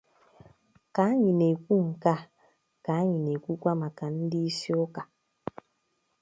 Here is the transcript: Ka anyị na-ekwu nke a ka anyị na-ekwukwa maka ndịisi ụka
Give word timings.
Ka 0.93 1.01
anyị 1.11 1.31
na-ekwu 1.39 1.75
nke 1.89 2.09
a 2.17 2.17
ka 2.83 2.91
anyị 2.99 3.17
na-ekwukwa 3.23 3.71
maka 3.81 4.05
ndịisi 4.21 4.71
ụka 4.83 5.01